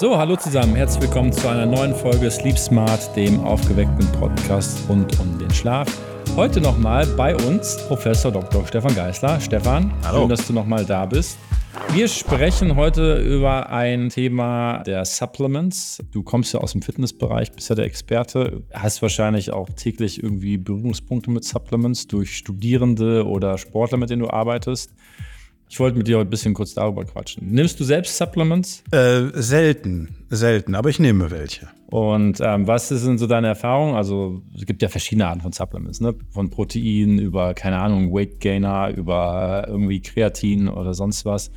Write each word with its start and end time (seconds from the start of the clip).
So, 0.00 0.16
hallo 0.16 0.34
zusammen, 0.34 0.76
herzlich 0.76 1.02
willkommen 1.02 1.30
zu 1.30 1.46
einer 1.46 1.66
neuen 1.66 1.94
Folge 1.94 2.30
Sleep 2.30 2.56
Smart, 2.56 3.14
dem 3.16 3.38
aufgeweckten 3.40 4.10
Podcast 4.12 4.88
rund 4.88 5.20
um 5.20 5.38
den 5.38 5.50
Schlaf. 5.50 5.94
Heute 6.36 6.58
nochmal 6.58 7.04
bei 7.18 7.36
uns 7.36 7.76
Professor 7.86 8.32
Dr. 8.32 8.66
Stefan 8.66 8.94
Geisler. 8.94 9.38
Stefan, 9.40 9.92
hallo. 10.02 10.20
schön, 10.20 10.28
dass 10.30 10.46
du 10.46 10.54
nochmal 10.54 10.86
da 10.86 11.04
bist. 11.04 11.36
Wir 11.92 12.08
sprechen 12.08 12.76
heute 12.76 13.16
über 13.16 13.68
ein 13.68 14.08
Thema 14.08 14.82
der 14.84 15.04
Supplements. 15.04 16.02
Du 16.12 16.22
kommst 16.22 16.54
ja 16.54 16.60
aus 16.60 16.72
dem 16.72 16.80
Fitnessbereich, 16.80 17.52
bist 17.52 17.68
ja 17.68 17.74
der 17.74 17.84
Experte, 17.84 18.62
hast 18.72 19.02
wahrscheinlich 19.02 19.50
auch 19.50 19.68
täglich 19.68 20.22
irgendwie 20.22 20.56
Berührungspunkte 20.56 21.30
mit 21.30 21.44
Supplements 21.44 22.06
durch 22.06 22.38
Studierende 22.38 23.26
oder 23.26 23.58
Sportler, 23.58 23.98
mit 23.98 24.08
denen 24.08 24.22
du 24.22 24.30
arbeitest. 24.30 24.94
Ich 25.72 25.78
wollte 25.78 25.96
mit 25.96 26.08
dir 26.08 26.18
heute 26.18 26.26
ein 26.26 26.30
bisschen 26.30 26.52
kurz 26.52 26.74
darüber 26.74 27.04
quatschen. 27.04 27.46
Nimmst 27.46 27.78
du 27.78 27.84
selbst 27.84 28.16
Supplements? 28.18 28.82
Äh, 28.90 29.26
selten, 29.34 30.16
selten, 30.28 30.74
aber 30.74 30.90
ich 30.90 30.98
nehme 30.98 31.30
welche. 31.30 31.68
Und 31.86 32.40
ähm, 32.40 32.66
was 32.66 32.88
sind 32.88 33.18
so 33.18 33.28
deine 33.28 33.46
Erfahrungen? 33.46 33.94
Also 33.94 34.42
es 34.56 34.66
gibt 34.66 34.82
ja 34.82 34.88
verschiedene 34.88 35.28
Arten 35.28 35.42
von 35.42 35.52
Supplements, 35.52 36.00
ne? 36.00 36.16
Von 36.30 36.50
Protein 36.50 37.20
über, 37.20 37.54
keine 37.54 37.78
Ahnung, 37.78 38.12
Weight 38.12 38.40
Gainer, 38.40 38.90
über 38.96 39.62
äh, 39.64 39.70
irgendwie 39.70 40.02
Kreatin 40.02 40.68
oder 40.68 40.92
sonst 40.92 41.24
was. 41.24 41.52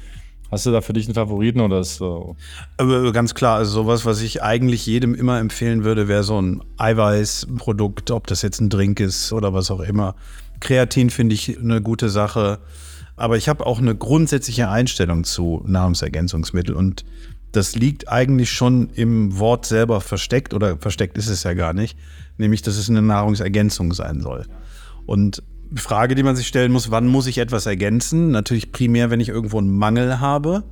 Hast 0.51 0.67
du 0.67 0.71
da 0.71 0.81
für 0.81 0.93
dich 0.93 1.07
einen 1.07 1.15
Favoriten 1.15 1.61
oder 1.61 1.79
ist 1.79 1.95
so? 1.95 2.35
Aber 2.77 3.11
ganz 3.13 3.33
klar, 3.33 3.57
also 3.57 3.71
sowas, 3.71 4.05
was 4.05 4.21
ich 4.21 4.43
eigentlich 4.43 4.85
jedem 4.85 5.15
immer 5.15 5.39
empfehlen 5.39 5.83
würde, 5.83 6.07
wäre 6.07 6.21
so 6.21 6.39
ein 6.39 6.61
Eiweißprodukt, 6.77 8.11
ob 8.11 8.27
das 8.27 8.43
jetzt 8.43 8.61
ein 8.61 8.69
Drink 8.69 8.99
ist 8.99 9.33
oder 9.33 9.55
was 9.55 9.71
auch 9.71 9.79
immer. 9.79 10.13
Kreatin 10.63 11.09
finde 11.09 11.35
ich 11.35 11.59
eine 11.59 11.81
gute 11.81 12.09
Sache. 12.09 12.59
Aber 13.15 13.37
ich 13.37 13.47
habe 13.47 13.65
auch 13.65 13.79
eine 13.79 13.95
grundsätzliche 13.95 14.69
Einstellung 14.69 15.23
zu 15.23 15.63
Nahrungsergänzungsmitteln 15.67 16.75
und 16.75 17.05
das 17.51 17.75
liegt 17.75 18.09
eigentlich 18.09 18.49
schon 18.49 18.89
im 18.95 19.37
Wort 19.37 19.67
selber 19.67 20.01
versteckt 20.01 20.55
oder 20.55 20.77
versteckt 20.77 21.19
ist 21.19 21.27
es 21.27 21.43
ja 21.43 21.53
gar 21.53 21.73
nicht, 21.73 21.95
nämlich 22.39 22.63
dass 22.63 22.77
es 22.77 22.89
eine 22.89 23.03
Nahrungsergänzung 23.03 23.93
sein 23.93 24.21
soll. 24.21 24.47
Und 25.05 25.43
die 25.69 25.81
Frage, 25.81 26.15
die 26.15 26.23
man 26.23 26.35
sich 26.35 26.47
stellen 26.47 26.71
muss, 26.71 26.89
wann 26.89 27.05
muss 27.05 27.27
ich 27.27 27.37
etwas 27.37 27.67
ergänzen? 27.67 28.31
Natürlich 28.31 28.71
primär, 28.71 29.11
wenn 29.11 29.19
ich 29.19 29.29
irgendwo 29.29 29.59
einen 29.59 29.77
Mangel 29.77 30.19
habe. 30.19 30.63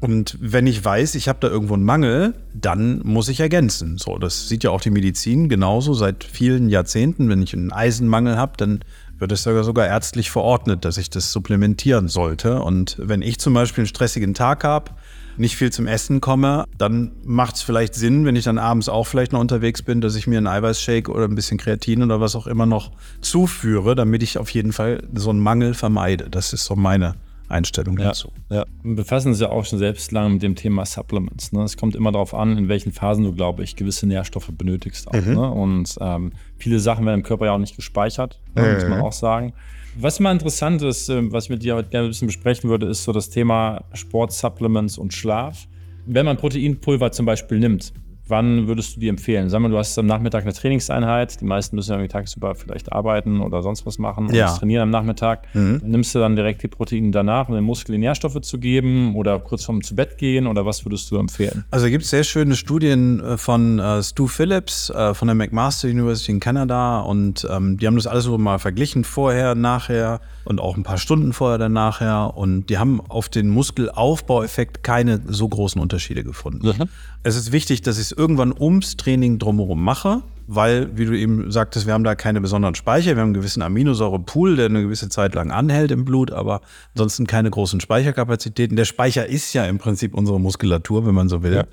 Und 0.00 0.36
wenn 0.40 0.66
ich 0.66 0.84
weiß, 0.84 1.14
ich 1.14 1.28
habe 1.28 1.38
da 1.40 1.48
irgendwo 1.48 1.74
einen 1.74 1.84
Mangel, 1.84 2.34
dann 2.52 3.00
muss 3.02 3.28
ich 3.30 3.40
ergänzen. 3.40 3.96
So, 3.96 4.18
das 4.18 4.46
sieht 4.48 4.62
ja 4.62 4.70
auch 4.70 4.82
die 4.82 4.90
Medizin 4.90 5.48
genauso 5.48 5.94
seit 5.94 6.24
vielen 6.24 6.68
Jahrzehnten. 6.68 7.30
Wenn 7.30 7.42
ich 7.42 7.54
einen 7.54 7.72
Eisenmangel 7.72 8.36
habe, 8.36 8.52
dann 8.58 8.80
wird 9.18 9.32
es 9.32 9.42
sogar, 9.42 9.86
ärztlich 9.86 10.30
verordnet, 10.30 10.84
dass 10.84 10.98
ich 10.98 11.10
das 11.10 11.32
supplementieren 11.32 12.08
sollte. 12.08 12.60
Und 12.62 12.96
wenn 12.98 13.22
ich 13.22 13.38
zum 13.38 13.54
Beispiel 13.54 13.82
einen 13.82 13.88
stressigen 13.88 14.34
Tag 14.34 14.64
habe, 14.64 14.92
nicht 15.38 15.56
viel 15.56 15.70
zum 15.70 15.86
Essen 15.86 16.20
komme, 16.20 16.64
dann 16.78 17.12
macht 17.24 17.56
es 17.56 17.62
vielleicht 17.62 17.94
Sinn, 17.94 18.24
wenn 18.24 18.36
ich 18.36 18.44
dann 18.44 18.58
abends 18.58 18.88
auch 18.88 19.06
vielleicht 19.06 19.32
noch 19.32 19.40
unterwegs 19.40 19.82
bin, 19.82 20.00
dass 20.00 20.14
ich 20.16 20.26
mir 20.26 20.38
einen 20.38 20.46
Eiweißshake 20.46 21.10
oder 21.10 21.24
ein 21.24 21.34
bisschen 21.34 21.58
Kreatin 21.58 22.02
oder 22.02 22.20
was 22.20 22.36
auch 22.36 22.46
immer 22.46 22.66
noch 22.66 22.92
zuführe, 23.20 23.94
damit 23.94 24.22
ich 24.22 24.38
auf 24.38 24.50
jeden 24.50 24.72
Fall 24.72 25.02
so 25.14 25.30
einen 25.30 25.40
Mangel 25.40 25.74
vermeide. 25.74 26.30
Das 26.30 26.52
ist 26.52 26.64
so 26.64 26.74
meine 26.76 27.14
Einstellung 27.48 27.98
ja, 27.98 28.06
dazu. 28.06 28.32
Ja, 28.50 28.64
wir 28.82 28.96
befassen 28.96 29.28
uns 29.28 29.40
ja 29.40 29.50
auch 29.50 29.64
schon 29.64 29.78
selbst 29.78 30.10
lange 30.12 30.30
mit 30.30 30.42
dem 30.42 30.54
Thema 30.54 30.84
Supplements. 30.84 31.52
Ne? 31.52 31.62
Es 31.62 31.76
kommt 31.76 31.94
immer 31.94 32.12
darauf 32.12 32.34
an, 32.34 32.58
in 32.58 32.68
welchen 32.68 32.92
Phasen 32.92 33.24
du, 33.24 33.32
glaube 33.32 33.62
ich, 33.62 33.76
gewisse 33.76 34.06
Nährstoffe 34.06 34.50
benötigst. 34.52 35.08
Auch, 35.08 35.14
mhm. 35.14 35.34
ne? 35.34 35.50
Und 35.50 35.96
ähm, 36.00 36.32
viele 36.56 36.80
Sachen 36.80 37.06
werden 37.06 37.20
im 37.20 37.24
Körper 37.24 37.46
ja 37.46 37.52
auch 37.52 37.58
nicht 37.58 37.76
gespeichert, 37.76 38.40
mhm. 38.54 38.72
muss 38.74 38.88
man 38.88 39.00
auch 39.00 39.12
sagen. 39.12 39.52
Was 39.98 40.20
mal 40.20 40.32
interessant 40.32 40.82
ist, 40.82 41.08
ähm, 41.08 41.32
was 41.32 41.44
ich 41.44 41.50
mit 41.50 41.62
dir 41.62 41.74
heute 41.74 41.88
gerne 41.88 42.06
ein 42.06 42.10
bisschen 42.10 42.26
besprechen 42.26 42.68
würde, 42.68 42.86
ist 42.86 43.04
so 43.04 43.12
das 43.12 43.30
Thema 43.30 43.84
Sportsupplements 43.94 44.98
und 44.98 45.14
Schlaf. 45.14 45.66
Wenn 46.04 46.26
man 46.26 46.36
Proteinpulver 46.36 47.12
zum 47.12 47.26
Beispiel 47.26 47.58
nimmt, 47.58 47.92
Wann 48.28 48.66
würdest 48.66 48.96
du 48.96 49.00
die 49.00 49.08
empfehlen? 49.08 49.48
Sag 49.48 49.60
mal, 49.60 49.70
du 49.70 49.78
hast 49.78 49.96
am 49.98 50.06
Nachmittag 50.06 50.42
eine 50.42 50.52
Trainingseinheit. 50.52 51.40
Die 51.40 51.44
meisten 51.44 51.76
müssen 51.76 51.98
ja 51.98 52.06
tagsüber 52.08 52.54
vielleicht 52.54 52.92
arbeiten 52.92 53.40
oder 53.40 53.62
sonst 53.62 53.86
was 53.86 53.98
machen 53.98 54.32
ja. 54.34 54.50
und 54.50 54.58
trainieren 54.58 54.82
am 54.82 54.90
Nachmittag. 54.90 55.46
Mhm. 55.54 55.80
Nimmst 55.84 56.14
du 56.14 56.18
dann 56.18 56.34
direkt 56.34 56.62
die 56.62 56.68
Proteine 56.68 57.10
danach, 57.12 57.48
um 57.48 57.54
den 57.54 57.64
Muskeln 57.64 58.00
Nährstoffe 58.00 58.40
zu 58.40 58.58
geben 58.58 59.14
oder 59.14 59.38
kurz 59.38 59.64
vorm 59.64 59.82
zu 59.82 59.94
Bett 59.94 60.18
gehen 60.18 60.46
oder 60.46 60.66
was 60.66 60.84
würdest 60.84 61.10
du 61.10 61.18
empfehlen? 61.18 61.64
Also 61.70 61.88
gibt 61.88 62.04
es 62.04 62.10
sehr 62.10 62.24
schöne 62.24 62.56
Studien 62.56 63.20
äh, 63.20 63.36
von 63.36 63.78
äh, 63.78 64.02
Stu 64.02 64.26
Phillips 64.26 64.90
äh, 64.90 65.14
von 65.14 65.28
der 65.28 65.34
McMaster 65.34 65.88
University 65.88 66.32
in 66.32 66.40
Kanada 66.40 67.00
und 67.00 67.46
ähm, 67.50 67.78
die 67.78 67.86
haben 67.86 67.96
das 67.96 68.06
alles 68.06 68.24
so 68.24 68.36
mal 68.38 68.58
verglichen, 68.58 69.04
vorher, 69.04 69.54
nachher 69.54 70.20
und 70.44 70.60
auch 70.60 70.76
ein 70.76 70.82
paar 70.82 70.98
Stunden 70.98 71.32
vorher, 71.32 71.58
dann 71.58 71.72
nachher 71.72 72.36
und 72.36 72.66
die 72.66 72.78
haben 72.78 73.00
auf 73.00 73.28
den 73.28 73.48
Muskelaufbaueffekt 73.50 74.82
keine 74.82 75.20
so 75.26 75.48
großen 75.48 75.80
Unterschiede 75.80 76.24
gefunden. 76.24 76.66
Mhm. 76.66 76.88
Es 77.22 77.36
ist 77.36 77.52
wichtig, 77.52 77.82
dass 77.82 77.98
ich 77.98 78.04
es 78.04 78.15
irgendwann 78.16 78.54
ums 78.58 78.96
Training 78.96 79.38
drumherum 79.38 79.82
mache, 79.82 80.22
weil, 80.46 80.96
wie 80.96 81.06
du 81.06 81.12
eben 81.12 81.50
sagtest, 81.50 81.86
wir 81.86 81.94
haben 81.94 82.04
da 82.04 82.14
keine 82.14 82.40
besonderen 82.40 82.74
Speicher. 82.74 83.16
Wir 83.16 83.22
haben 83.22 83.28
einen 83.28 83.34
gewissen 83.34 83.62
Aminosäurepool, 83.62 84.56
der 84.56 84.66
eine 84.66 84.82
gewisse 84.82 85.08
Zeit 85.08 85.34
lang 85.34 85.50
anhält 85.50 85.90
im 85.90 86.04
Blut, 86.04 86.30
aber 86.30 86.60
ansonsten 86.94 87.26
keine 87.26 87.50
großen 87.50 87.80
Speicherkapazitäten. 87.80 88.76
Der 88.76 88.84
Speicher 88.84 89.26
ist 89.26 89.52
ja 89.54 89.64
im 89.64 89.78
Prinzip 89.78 90.14
unsere 90.14 90.40
Muskulatur, 90.40 91.06
wenn 91.06 91.14
man 91.14 91.28
so 91.28 91.42
will. 91.42 91.54
Ja. 91.54 91.64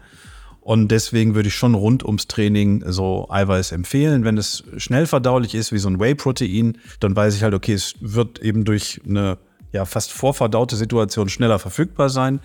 Und 0.59 0.89
deswegen 0.89 1.35
würde 1.35 1.49
ich 1.49 1.55
schon 1.55 1.75
rund 1.75 2.05
ums 2.05 2.27
Training 2.27 2.83
so 2.87 3.27
Eiweiß 3.29 3.73
empfehlen. 3.73 4.23
Wenn 4.23 4.37
es 4.37 4.63
schnell 4.77 5.07
verdaulich 5.07 5.55
ist, 5.55 5.73
wie 5.73 5.77
so 5.77 5.89
ein 5.89 5.99
Whey-Protein, 5.99 6.77
dann 7.01 7.15
weiß 7.15 7.35
ich 7.35 7.43
halt, 7.43 7.53
okay, 7.53 7.73
es 7.73 7.95
wird 7.99 8.39
eben 8.39 8.63
durch 8.63 9.01
eine 9.07 9.37
ja, 9.73 9.85
fast 9.85 10.13
vorverdaute 10.13 10.77
Situation 10.77 11.27
schneller 11.29 11.59
verfügbar 11.59 12.09
sein 12.09 12.39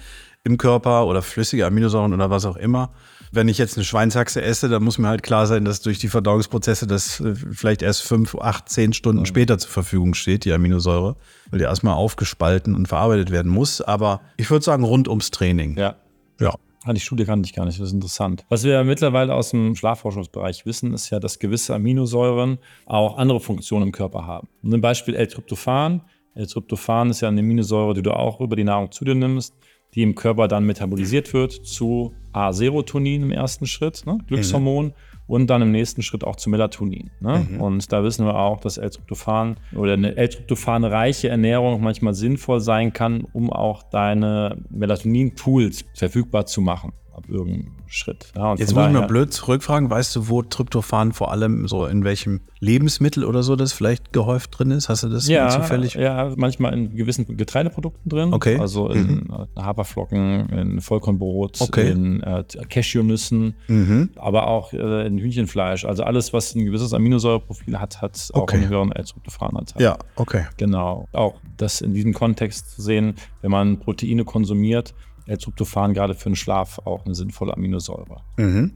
im 0.49 0.59
Körper 0.59 1.07
oder 1.07 1.23
flüssige 1.23 1.67
Aminosäuren 1.67 2.13
oder 2.13 2.31
was 2.31 2.45
auch 2.45 2.57
immer. 2.57 2.91
Wenn 3.31 3.49
ich 3.49 3.59
jetzt 3.59 3.77
eine 3.77 3.85
Schweinshaxe 3.85 4.41
esse, 4.41 4.71
dann 4.71 4.83
muss 4.83 4.97
mir 4.97 5.09
halt 5.09 5.23
klar 5.23 5.47
sein, 5.47 5.67
dass 5.67 5.83
durch 5.83 5.99
die 5.99 6.09
Verdauungsprozesse 6.09 6.87
das 6.87 7.21
äh, 7.21 7.35
vielleicht 7.35 7.83
erst 7.83 8.03
fünf, 8.03 8.35
acht, 8.35 8.71
zehn 8.71 8.95
Stunden 8.95 9.27
später 9.27 9.59
zur 9.59 9.71
Verfügung 9.71 10.15
steht, 10.15 10.47
die 10.47 10.53
Aminosäure, 10.53 11.17
weil 11.51 11.59
die 11.59 11.67
erstmal 11.67 11.95
aufgespalten 11.95 12.75
und 12.75 12.89
verarbeitet 12.89 13.31
werden 13.31 13.53
muss. 13.53 13.83
Aber 13.83 14.23
ich 14.39 14.51
würde 14.51 14.65
sagen, 14.65 14.83
rund 14.83 15.09
ums 15.09 15.31
Training. 15.31 15.77
Ja. 15.77 15.97
Ja. 16.41 16.55
Ah, 16.85 16.95
die 16.95 17.01
Studie 17.01 17.25
kannte 17.25 17.47
ich 17.47 17.55
gar 17.55 17.67
nicht, 17.67 17.79
das 17.79 17.89
ist 17.89 17.93
interessant. 17.93 18.47
Was 18.49 18.65
wir 18.65 18.73
ja 18.73 18.85
mittlerweile 18.85 19.35
aus 19.35 19.51
dem 19.51 19.75
Schlafforschungsbereich 19.75 20.65
wissen, 20.65 20.95
ist 20.95 21.11
ja, 21.11 21.21
dass 21.21 21.39
gewisse 21.39 21.75
Aminosäuren 21.75 22.59
auch 22.87 23.19
andere 23.19 23.41
Funktionen 23.41 23.89
im 23.89 23.93
Körper 23.93 24.27
haben. 24.27 24.49
Ein 24.63 24.81
Beispiel 24.81 25.15
L-Tryptophan. 25.15 26.01
L-Tryptophan 26.35 27.11
ist 27.11 27.21
ja 27.21 27.29
eine 27.29 27.41
Aminosäure, 27.41 27.93
die 27.93 28.03
du 28.03 28.13
auch 28.13 28.41
über 28.41 28.57
die 28.57 28.65
Nahrung 28.65 28.91
zu 28.91 29.05
dir 29.05 29.15
nimmst 29.15 29.55
die 29.95 30.03
im 30.03 30.15
Körper 30.15 30.49
dann 30.49 30.65
metabolisiert 30.65 31.33
wird 31.33 31.53
zu 31.53 32.15
A-Serotonin 32.33 33.23
im 33.23 33.31
ersten 33.31 33.67
Schritt, 33.67 34.05
ne, 34.07 34.19
Glückshormon, 34.27 34.87
mhm. 34.87 34.93
und 35.27 35.47
dann 35.49 35.63
im 35.63 35.73
nächsten 35.73 36.03
Schritt 36.03 36.25
auch 36.25 36.37
zu 36.37 36.51
Melatonin. 36.51 37.11
Ne? 37.21 37.47
Mhm. 37.51 37.61
Und 37.61 37.93
da 37.93 38.05
wissen 38.05 38.27
wir 38.27 38.37
auch, 38.37 38.61
dass 38.61 38.79
L-Tryptophan 38.79 39.57
oder 39.75 39.95
eine 39.95 40.17
L-Tryptophan-reiche 40.17 41.29
Ernährung 41.29 41.83
manchmal 41.83 42.15
sinnvoll 42.15 42.61
sein 42.61 42.93
kann, 42.93 43.23
um 43.33 43.51
auch 43.51 43.83
deine 43.83 44.63
Melatonin-Pools 44.71 45.87
verfügbar 45.95 46.47
zu 46.47 46.61
machen 46.61 46.93
ab 47.19 47.29
irgendeinem 47.29 47.73
Schritt. 47.87 48.33
Ja, 48.37 48.55
Jetzt 48.55 48.75
muss 48.75 48.87
ich 48.87 48.93
mal 48.93 49.07
blöd 49.07 49.33
zurückfragen, 49.33 49.91
weißt 49.91 50.17
du, 50.17 50.29
wo 50.29 50.43
Tryptophan 50.43 51.13
vor 51.13 51.31
allem 51.33 51.69
so 51.69 51.87
in 51.87 52.05
welchem 52.05 52.41
Lebensmittel 52.61 53.25
oder 53.25 53.43
so 53.43 53.57
das 53.57 53.73
vielleicht 53.73 54.13
gehäuft 54.13 54.59
drin 54.59 54.71
ist? 54.71 54.89
Hast 54.89 55.03
du 55.03 55.09
das 55.09 55.29
ja, 55.29 55.49
zufällig? 55.49 55.95
Ja, 55.95 56.33
manchmal 56.37 56.73
in 56.75 56.97
gewissen 56.97 57.37
Getreideprodukten 57.37 58.09
drin. 58.09 58.33
Okay. 58.33 58.59
Also 58.59 58.89
in 58.89 59.29
mhm. 59.29 59.47
Haferflocken, 59.57 60.49
in 60.51 60.81
Vollkornbrot, 60.81 61.61
okay. 61.61 61.91
in 61.91 62.23
äh, 62.23 62.45
Cashewnüssen, 62.69 63.55
mhm. 63.69 64.11
aber 64.17 64.49
auch 64.49 64.73
äh, 64.73 65.07
in 65.07 65.19
Hühnchenfleisch. 65.19 65.85
Also 65.85 66.03
alles, 66.05 66.33
was 66.33 66.55
ein 66.55 66.65
gewisses 66.65 66.95
Aminosäureprofil 66.95 67.79
hat, 67.79 68.01
hat 68.01 68.31
auch 68.33 68.43
okay. 68.43 68.57
einen 68.57 68.69
höheren 68.69 68.93
L-Tryptophan-Anteil. 68.93 69.83
Ja, 69.83 69.99
okay. 70.17 70.47
Genau. 70.57 71.09
Auch 71.13 71.35
das 71.57 71.81
in 71.81 71.95
diesem 71.95 72.13
Kontext 72.13 72.77
zu 72.77 72.83
sehen, 72.83 73.15
wenn 73.43 73.51
man 73.51 73.79
Proteine 73.79 74.25
konsumiert, 74.25 74.95
L-Tryptophan 75.29 75.95
gerade 75.95 76.15
für 76.15 76.31
den 76.31 76.37
Schlaf 76.37 76.81
auch 76.85 77.05
eine 77.05 77.15
sinnvolle 77.15 77.55
Aminosäure. 77.55 78.23
Mhm. 78.37 78.73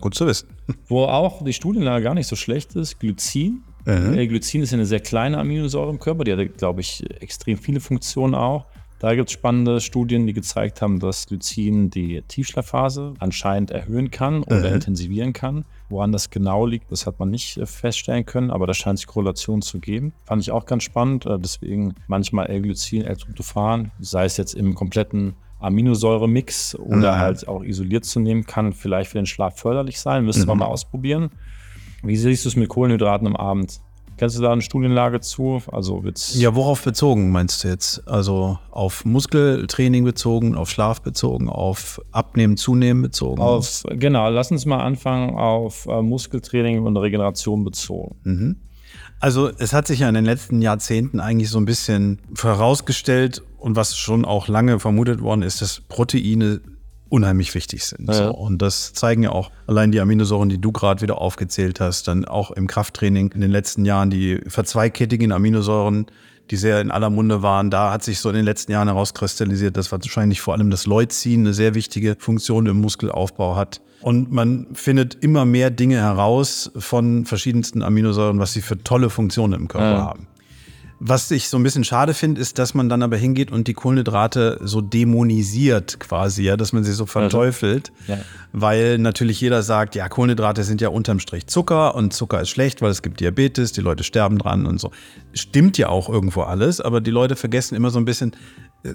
Gut 0.00 0.14
zu 0.14 0.26
wissen. 0.26 0.48
Wo 0.88 1.04
auch 1.04 1.42
die 1.42 1.52
Studienlage 1.52 2.04
gar 2.04 2.14
nicht 2.14 2.26
so 2.26 2.36
schlecht 2.36 2.74
ist, 2.74 3.00
Glycin. 3.00 3.62
Mhm. 3.84 4.18
Äh, 4.18 4.26
Glycin 4.26 4.62
ist 4.62 4.74
eine 4.74 4.86
sehr 4.86 5.00
kleine 5.00 5.38
Aminosäure 5.38 5.90
im 5.90 5.98
Körper, 5.98 6.24
die 6.24 6.32
hat, 6.32 6.58
glaube 6.58 6.80
ich, 6.80 7.04
extrem 7.20 7.56
viele 7.56 7.80
Funktionen 7.80 8.34
auch. 8.34 8.66
Da 8.98 9.14
gibt 9.14 9.28
es 9.28 9.34
spannende 9.34 9.80
Studien, 9.80 10.26
die 10.26 10.32
gezeigt 10.32 10.80
haben, 10.80 11.00
dass 11.00 11.26
Glycin 11.26 11.90
die 11.90 12.22
Tiefschlafphase 12.22 13.12
anscheinend 13.18 13.70
erhöhen 13.70 14.10
kann 14.10 14.42
oder 14.42 14.68
mhm. 14.68 14.76
intensivieren 14.76 15.32
kann. 15.34 15.66
Woran 15.90 16.12
das 16.12 16.30
genau 16.30 16.64
liegt, 16.64 16.90
das 16.90 17.06
hat 17.06 17.18
man 17.18 17.30
nicht 17.30 17.58
äh, 17.58 17.66
feststellen 17.66 18.24
können, 18.24 18.50
aber 18.50 18.66
da 18.66 18.74
scheint 18.74 18.98
sich 18.98 19.06
Korrelation 19.06 19.60
zu 19.60 19.80
geben. 19.80 20.12
Fand 20.24 20.42
ich 20.42 20.50
auch 20.50 20.64
ganz 20.64 20.82
spannend. 20.82 21.26
Äh, 21.26 21.38
deswegen 21.38 21.94
manchmal 22.06 22.46
L-Glycin, 22.46 23.02
L-Tryptophan, 23.02 23.92
sei 24.00 24.24
es 24.24 24.38
jetzt 24.38 24.54
im 24.54 24.74
kompletten 24.74 25.34
Aminosäure-Mix 25.60 26.76
oder 26.76 27.14
mhm. 27.14 27.18
halt 27.18 27.48
auch 27.48 27.62
isoliert 27.62 28.04
zu 28.04 28.20
nehmen, 28.20 28.44
kann 28.46 28.72
vielleicht 28.72 29.10
für 29.10 29.18
den 29.18 29.26
Schlaf 29.26 29.58
förderlich 29.58 30.00
sein. 30.00 30.24
Müssen 30.24 30.42
mhm. 30.42 30.48
wir 30.48 30.54
mal 30.56 30.66
ausprobieren. 30.66 31.30
Wie 32.02 32.16
siehst 32.16 32.44
du 32.44 32.48
es 32.48 32.56
mit 32.56 32.68
Kohlenhydraten 32.68 33.26
am 33.26 33.36
Abend? 33.36 33.80
Kennst 34.18 34.38
du 34.38 34.42
da 34.42 34.52
eine 34.52 34.62
Studienlage 34.62 35.20
zu? 35.20 35.60
Also 35.70 36.02
wird's 36.02 36.40
Ja, 36.40 36.54
worauf 36.54 36.82
bezogen 36.82 37.30
meinst 37.30 37.62
du 37.62 37.68
jetzt? 37.68 38.06
Also 38.08 38.58
auf 38.70 39.04
Muskeltraining 39.04 40.04
bezogen, 40.04 40.54
auf 40.54 40.70
Schlaf 40.70 41.02
bezogen, 41.02 41.50
auf 41.50 42.00
Abnehmen, 42.12 42.56
Zunehmen 42.56 43.02
bezogen? 43.02 43.42
auf, 43.42 43.82
genau, 43.90 44.30
lass 44.30 44.50
uns 44.50 44.64
mal 44.64 44.80
anfangen 44.80 45.36
auf 45.36 45.86
äh, 45.86 46.00
Muskeltraining 46.00 46.86
und 46.86 46.96
Regeneration 46.96 47.62
bezogen. 47.62 48.16
Also 49.20 49.50
es 49.58 49.72
hat 49.72 49.86
sich 49.86 50.00
ja 50.00 50.08
in 50.08 50.14
den 50.14 50.24
letzten 50.24 50.60
Jahrzehnten 50.60 51.20
eigentlich 51.20 51.50
so 51.50 51.58
ein 51.58 51.64
bisschen 51.64 52.20
vorausgestellt 52.34 53.42
und 53.58 53.76
was 53.76 53.96
schon 53.96 54.24
auch 54.24 54.48
lange 54.48 54.78
vermutet 54.78 55.20
worden 55.20 55.42
ist, 55.42 55.62
dass 55.62 55.80
Proteine 55.80 56.60
unheimlich 57.08 57.54
wichtig 57.54 57.84
sind. 57.84 58.08
Ja. 58.08 58.14
So. 58.14 58.34
Und 58.34 58.60
das 58.62 58.92
zeigen 58.92 59.22
ja 59.22 59.30
auch 59.30 59.50
allein 59.66 59.92
die 59.92 60.00
Aminosäuren, 60.00 60.48
die 60.48 60.60
du 60.60 60.72
gerade 60.72 61.00
wieder 61.02 61.18
aufgezählt 61.18 61.80
hast, 61.80 62.08
dann 62.08 62.24
auch 62.24 62.50
im 62.50 62.66
Krafttraining 62.66 63.32
in 63.32 63.40
den 63.40 63.50
letzten 63.50 63.84
Jahren 63.84 64.10
die 64.10 64.40
verzweikettigen 64.46 65.32
Aminosäuren, 65.32 66.06
die 66.50 66.56
sehr 66.56 66.80
in 66.80 66.90
aller 66.90 67.10
Munde 67.10 67.42
waren. 67.42 67.70
Da 67.70 67.92
hat 67.92 68.02
sich 68.04 68.18
so 68.20 68.28
in 68.28 68.36
den 68.36 68.44
letzten 68.44 68.72
Jahren 68.72 68.88
herauskristallisiert, 68.88 69.76
dass 69.76 69.90
wahrscheinlich 69.92 70.40
vor 70.40 70.54
allem 70.54 70.70
das 70.70 70.86
Leucin 70.86 71.40
eine 71.40 71.54
sehr 71.54 71.74
wichtige 71.74 72.16
Funktion 72.18 72.66
im 72.66 72.80
Muskelaufbau 72.80 73.56
hat. 73.56 73.80
Und 74.02 74.30
man 74.30 74.66
findet 74.74 75.14
immer 75.16 75.44
mehr 75.44 75.70
Dinge 75.70 75.96
heraus 75.96 76.70
von 76.76 77.24
verschiedensten 77.24 77.82
Aminosäuren, 77.82 78.38
was 78.38 78.52
sie 78.52 78.62
für 78.62 78.82
tolle 78.82 79.10
Funktionen 79.10 79.54
im 79.54 79.68
Körper 79.68 79.92
Ja. 79.92 80.04
haben. 80.06 80.26
Was 80.98 81.30
ich 81.30 81.48
so 81.48 81.58
ein 81.58 81.62
bisschen 81.62 81.84
schade 81.84 82.14
finde, 82.14 82.40
ist, 82.40 82.58
dass 82.58 82.72
man 82.72 82.88
dann 82.88 83.02
aber 83.02 83.18
hingeht 83.18 83.52
und 83.52 83.68
die 83.68 83.74
Kohlenhydrate 83.74 84.58
so 84.62 84.80
dämonisiert 84.80 86.00
quasi, 86.00 86.44
ja, 86.44 86.56
dass 86.56 86.72
man 86.72 86.84
sie 86.84 86.92
so 86.92 87.04
verteufelt, 87.06 87.92
Ja. 88.06 88.18
weil 88.52 88.96
natürlich 88.98 89.40
jeder 89.40 89.62
sagt, 89.62 89.94
ja, 89.94 90.08
Kohlenhydrate 90.08 90.64
sind 90.64 90.80
ja 90.80 90.88
unterm 90.88 91.18
Strich 91.18 91.46
Zucker 91.48 91.94
und 91.94 92.12
Zucker 92.14 92.40
ist 92.40 92.48
schlecht, 92.48 92.80
weil 92.80 92.90
es 92.90 93.02
gibt 93.02 93.20
Diabetes, 93.20 93.72
die 93.72 93.82
Leute 93.82 94.04
sterben 94.04 94.38
dran 94.38 94.64
und 94.64 94.80
so. 94.80 94.90
Stimmt 95.34 95.76
ja 95.76 95.88
auch 95.90 96.08
irgendwo 96.08 96.42
alles, 96.42 96.80
aber 96.80 97.00
die 97.02 97.10
Leute 97.10 97.36
vergessen 97.36 97.74
immer 97.74 97.90
so 97.90 97.98
ein 97.98 98.04
bisschen, 98.06 98.34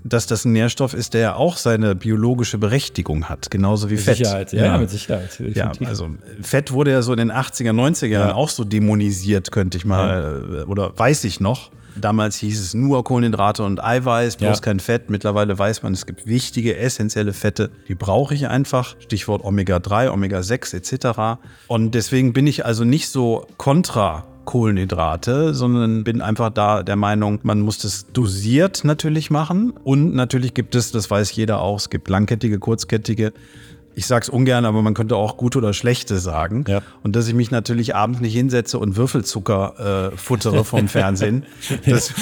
dass 0.03 0.25
das 0.25 0.45
ein 0.45 0.53
Nährstoff 0.53 0.93
ist, 0.93 1.13
der 1.13 1.21
ja 1.21 1.35
auch 1.35 1.57
seine 1.57 1.93
biologische 1.95 2.57
Berechtigung 2.57 3.25
hat, 3.25 3.51
genauso 3.51 3.89
wie 3.89 3.95
Mit 3.95 4.03
Fett. 4.03 4.17
Sicherheit, 4.17 4.53
ja, 4.53 4.77
mit 4.77 4.89
Sicherheit. 4.89 5.39
Ja, 5.53 5.71
also 5.85 6.09
Fett 6.41 6.71
wurde 6.71 6.91
ja 6.91 7.01
so 7.01 7.11
in 7.11 7.17
den 7.19 7.31
80er, 7.31 7.73
90er 7.73 8.07
Jahren 8.07 8.29
Ja. 8.29 8.35
auch 8.35 8.49
so 8.49 8.63
dämonisiert, 8.63 9.51
könnte 9.51 9.77
ich 9.77 9.85
mal, 9.85 10.65
oder 10.67 10.97
weiß 10.97 11.25
ich 11.25 11.39
noch. 11.39 11.69
Damals 11.95 12.37
hieß 12.37 12.59
es 12.59 12.73
nur 12.73 13.03
Kohlenhydrate 13.03 13.63
und 13.63 13.83
Eiweiß, 13.83 14.37
bloß 14.37 14.57
Ja. 14.57 14.61
kein 14.61 14.79
Fett. 14.79 15.09
Mittlerweile 15.09 15.57
weiß 15.57 15.83
man, 15.83 15.93
es 15.93 16.05
gibt 16.05 16.25
wichtige, 16.25 16.77
essentielle 16.77 17.33
Fette, 17.33 17.71
die 17.87 17.95
brauche 17.95 18.33
ich 18.33 18.47
einfach. 18.47 18.95
Stichwort 18.99 19.43
Omega-3, 19.43 20.09
Omega-6 20.11 20.73
etc. 20.75 21.39
Und 21.67 21.95
deswegen 21.95 22.33
bin 22.33 22.47
ich 22.47 22.65
also 22.65 22.83
nicht 22.83 23.09
so 23.09 23.45
kontra 23.57 24.25
Kohlenhydrate, 24.45 25.53
sondern 25.53 26.03
bin 26.03 26.21
einfach 26.21 26.49
da 26.49 26.81
der 26.83 26.95
Meinung, 26.95 27.39
man 27.43 27.61
muss 27.61 27.77
das 27.79 28.07
dosiert 28.11 28.83
natürlich 28.83 29.29
machen. 29.29 29.71
Und 29.83 30.15
natürlich 30.15 30.53
gibt 30.53 30.73
es, 30.75 30.91
das 30.91 31.11
weiß 31.11 31.31
jeder 31.35 31.61
auch, 31.61 31.77
es 31.77 31.89
gibt 31.89 32.09
langkettige, 32.09 32.57
kurzkettige. 32.57 33.33
Ich 33.95 34.07
sag's 34.07 34.29
ungern, 34.29 34.65
aber 34.65 34.81
man 34.81 34.93
könnte 34.93 35.15
auch 35.15 35.37
gute 35.37 35.57
oder 35.57 35.73
schlechte 35.73 36.17
sagen. 36.17 36.65
Ja. 36.67 36.81
Und 37.03 37.15
dass 37.15 37.27
ich 37.27 37.33
mich 37.33 37.51
natürlich 37.51 37.95
abends 37.95 38.21
nicht 38.21 38.33
hinsetze 38.33 38.79
und 38.79 38.95
Würfelzucker 38.95 40.11
äh, 40.13 40.17
futtere 40.17 40.63
vom 40.63 40.87
Fernsehen, 40.87 41.45
das, 41.85 42.13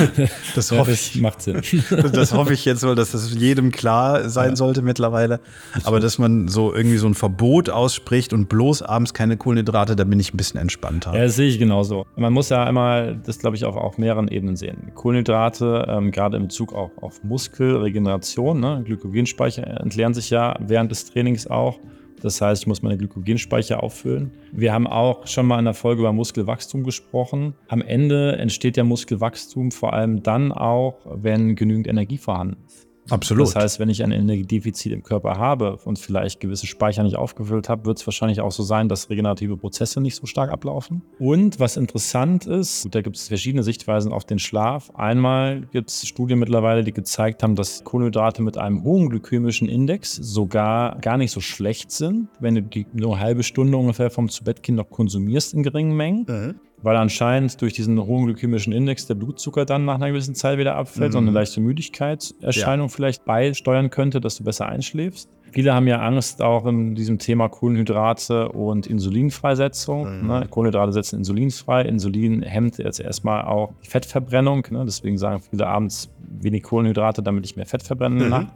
das 0.56 0.69
ja, 0.71 0.77
hoffe 0.80 0.92
das 0.92 1.16
ich. 1.16 1.21
macht 1.21 1.42
Sinn. 1.42 1.62
Das 2.12 2.33
hoffe 2.33 2.54
ich 2.54 2.66
jetzt 2.66 2.83
mal, 2.83 2.95
dass 2.95 3.12
das 3.12 3.33
jedem 3.33 3.71
klar 3.71 4.30
sein 4.30 4.56
sollte 4.56 4.81
mittlerweile. 4.81 5.39
Aber 5.83 6.00
dass 6.00 6.18
man 6.18 6.48
so 6.48 6.74
irgendwie 6.74 6.98
so 6.98 7.07
ein 7.07 7.13
Verbot 7.13 7.69
ausspricht 7.69 8.33
und 8.33 8.50
bloß 8.50 8.81
abends 8.81 9.13
keine 9.13 9.38
Kohlenhydrate, 9.38 9.95
da 9.95 10.04
bin 10.04 10.19
ich 10.19 10.33
ein 10.33 10.38
bisschen 10.38 10.60
entspannter. 10.60 11.13
Ja, 11.13 11.24
das 11.24 11.36
sehe 11.36 11.48
ich 11.48 11.60
genauso. 11.60 12.06
Man 12.16 12.33
muss 12.33 12.50
ja 12.50 12.63
einmal 12.63 13.19
das, 13.25 13.39
glaube 13.39 13.56
ich, 13.56 13.66
auch 13.66 13.75
auf 13.75 13.98
mehreren 13.98 14.27
Ebenen 14.27 14.56
sehen. 14.56 14.92
Kohlenhydrate, 14.95 15.86
ähm, 15.88 16.12
gerade 16.12 16.38
im 16.38 16.44
Bezug 16.44 16.74
auch 16.74 16.92
auf 17.01 17.24
Muskelregeneration, 17.24 18.60
ne? 18.60 18.81
Glykogenspeicher 18.86 19.80
entleeren 19.81 20.13
sich 20.13 20.30
ja 20.30 20.56
während 20.60 20.92
des 20.92 21.06
Trainings 21.06 21.48
auch. 21.60 21.80
Das 22.22 22.42
heißt, 22.42 22.64
ich 22.64 22.68
muss 22.68 22.82
meine 22.82 22.98
Glykogenspeicher 22.98 23.82
auffüllen. 23.82 24.32
Wir 24.52 24.74
haben 24.74 24.88
auch 24.88 25.26
schon 25.26 25.46
mal 25.46 25.60
in 25.60 25.66
der 25.66 25.74
Folge 25.74 26.02
über 26.02 26.12
Muskelwachstum 26.12 26.84
gesprochen. 26.84 27.54
Am 27.70 27.82
Ende 27.82 28.38
entsteht 28.38 28.76
ja 28.76 28.84
Muskelwachstum 28.84 29.72
vor 29.72 29.94
allem 29.94 30.22
dann 30.22 30.52
auch, 30.52 30.98
wenn 31.06 31.56
genügend 31.56 31.88
Energie 31.88 32.18
vorhanden 32.18 32.58
ist. 32.66 32.89
Absolut. 33.10 33.48
Das 33.48 33.56
heißt, 33.56 33.80
wenn 33.80 33.90
ich 33.90 34.04
ein 34.04 34.12
Energiedefizit 34.12 34.92
im 34.92 35.04
Körper 35.04 35.38
habe 35.38 35.78
und 35.86 36.00
vielleicht 36.00 36.40
gewisse 36.40 36.68
Speicher 36.68 37.04
nicht 37.04 37.16
aufgefüllt 37.16 37.70
habe, 37.70 37.86
wird 37.86 38.00
es 38.00 38.08
wahrscheinlich 38.08 38.42
auch 38.42 38.52
so 38.52 38.64
sein, 38.64 38.90
dass 38.90 39.10
regenerative 39.10 39.58
Prozesse 39.58 40.02
nicht 40.02 40.16
so 40.16 40.26
stark 40.26 40.52
ablaufen. 40.52 41.02
Und 41.20 41.60
was 41.60 41.78
interessant 41.78 42.46
ist, 42.46 42.84
gut, 42.84 42.96
da 42.96 43.02
gibt 43.02 43.16
es 43.16 43.28
verschiedene 43.28 43.64
Sichtweisen 43.64 44.12
auf 44.12 44.26
den 44.26 44.40
Schlaf. 44.40 44.92
Einmal 44.96 45.62
gibt 45.72 45.90
es 45.90 46.08
Studien 46.08 46.40
mittlerweile, 46.40 46.84
die 46.84 46.94
gezeigt 46.94 47.44
haben, 47.44 47.56
dass 47.56 47.84
Kohlenhydrate 47.84 48.42
mit 48.42 48.58
einem 48.58 48.84
hohen 48.84 49.10
glykämischen 49.10 49.70
Index 49.70 50.16
sogar 50.16 50.98
gar 51.00 51.18
nicht 51.18 51.32
so 51.32 51.42
schlecht 51.42 51.92
sind, 51.92 52.30
wenn 52.40 52.56
du 52.56 52.62
die 52.62 52.86
nur 52.94 53.16
eine 53.16 53.24
halbe 53.24 53.44
Stunde 53.44 53.78
ungefähr 53.78 54.10
vom 54.10 54.30
Zubettkind 54.30 54.78
noch 54.78 54.90
konsumierst 54.90 55.54
in 55.54 55.64
geringen 55.64 55.96
Mengen 55.96 56.60
weil 56.81 56.96
anscheinend 56.96 57.62
durch 57.62 57.74
diesen 57.74 58.00
hohen 58.06 58.26
glykämischen 58.26 58.74
Index 58.74 59.06
der 59.08 59.16
Blutzucker 59.16 59.66
dann 59.66 59.86
nach 59.86 59.96
einer 59.96 60.10
gewissen 60.10 60.36
Zeit 60.36 60.58
wieder 60.58 60.76
abfällt 60.76 61.16
und 61.16 61.24
eine 61.24 61.31
leichte 61.31 61.62
Müdigkeitserscheinung 61.62 62.90
vielleicht 62.90 63.26
beisteuern 63.26 63.90
könnte, 63.90 64.22
dass 64.22 64.38
du 64.38 64.44
besser 64.44 64.68
einschläfst. 64.68 65.30
Viele 65.52 65.74
haben 65.74 65.88
ja 65.88 66.00
Angst 66.00 66.42
auch 66.42 66.66
in 66.68 66.94
diesem 66.96 67.18
Thema 67.18 67.50
Kohlenhydrate 67.50 68.50
und 68.50 68.86
Insulinfreisetzung. 68.88 70.28
Ne? 70.28 70.48
Kohlenhydrate 70.50 70.92
setzen 70.94 71.18
Insulin 71.20 71.50
frei. 71.52 71.81
Insulin 71.84 72.44
hemmt 72.44 72.78
jetzt 72.78 73.00
erstmal 73.00 73.46
auch 73.46 73.74
die 73.84 73.90
Fettverbrennung. 73.90 74.68
Ne? 74.70 74.84
Deswegen 74.86 75.18
sagen 75.18 75.42
viele 75.50 75.66
abends 75.66 76.12
wenig 76.20 76.64
Kohlenhydrate, 76.64 77.24
damit 77.24 77.46
ich 77.46 77.56
mehr 77.56 77.66
Fett 77.66 77.81
verbrenne 77.84 78.30
Nacht. 78.30 78.48